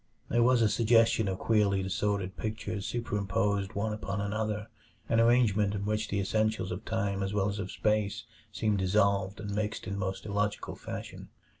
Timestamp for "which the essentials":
5.85-6.71